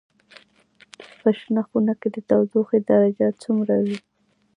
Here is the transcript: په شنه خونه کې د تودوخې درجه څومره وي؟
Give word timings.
په 1.21 1.29
شنه 1.39 1.61
خونه 1.67 1.93
کې 1.99 2.07
د 2.15 2.17
تودوخې 2.29 2.79
درجه 2.89 3.27
څومره 3.41 3.75
وي؟ 3.83 3.97